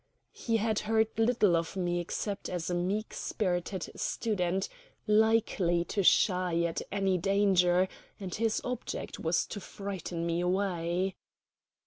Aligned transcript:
He 0.31 0.57
had 0.57 0.79
heard 0.79 1.09
little 1.15 1.55
of 1.55 1.75
me 1.75 1.99
except 1.99 2.49
as 2.49 2.71
a 2.71 2.73
meek 2.73 3.13
spirited 3.13 3.91
student, 3.97 4.67
likely 5.05 5.85
to 5.85 6.01
shy 6.01 6.61
at 6.63 6.81
any 6.91 7.19
danger, 7.19 7.87
and 8.19 8.33
his 8.33 8.61
object 8.63 9.19
was 9.19 9.45
to 9.45 9.59
frighten 9.59 10.25
me 10.25 10.39
away. 10.41 11.13